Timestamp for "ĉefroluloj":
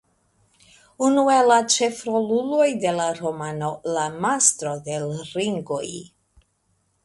1.73-2.67